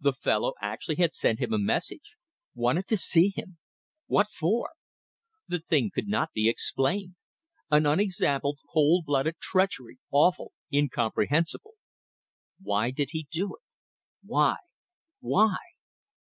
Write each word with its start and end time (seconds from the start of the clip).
The 0.00 0.14
fellow 0.14 0.54
actually 0.62 0.96
had 0.96 1.12
sent 1.12 1.40
him 1.40 1.52
a 1.52 1.58
message. 1.58 2.14
Wanted 2.54 2.86
to 2.86 2.96
see 2.96 3.34
him. 3.36 3.58
What 4.06 4.30
for? 4.30 4.70
The 5.46 5.58
thing 5.58 5.90
could 5.94 6.08
not 6.08 6.32
be 6.32 6.48
explained. 6.48 7.16
An 7.70 7.84
unexampled, 7.84 8.60
cold 8.72 9.04
blooded 9.04 9.36
treachery, 9.42 9.98
awful, 10.10 10.54
incomprehensible. 10.72 11.74
Why 12.58 12.90
did 12.90 13.10
he 13.10 13.28
do 13.30 13.56
it? 13.56 13.62
Why? 14.24 14.56
Why? 15.20 15.58